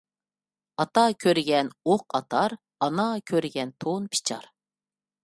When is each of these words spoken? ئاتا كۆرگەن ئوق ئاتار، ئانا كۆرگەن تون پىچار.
ئاتا 0.83 1.01
كۆرگەن 1.23 1.69
ئوق 1.89 2.05
ئاتار، 2.19 2.57
ئانا 2.87 3.05
كۆرگەن 3.33 3.75
تون 3.85 4.09
پىچار. 4.15 4.49